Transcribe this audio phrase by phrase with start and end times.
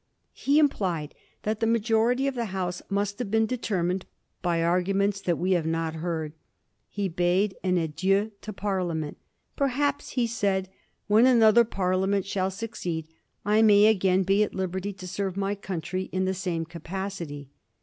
[0.33, 1.13] He im plied
[1.43, 4.05] that the majority of the House must have been de termined"
[4.41, 6.33] by arguments that we have not heard."
[6.89, 9.17] He bade an adieu to Parliament.
[9.17, 9.19] ^'
[9.55, 13.09] Perhaps,'' he said, *' when another Parliament shall succeed,
[13.45, 17.51] I may again be at lib erty to serve my country in the same capacity."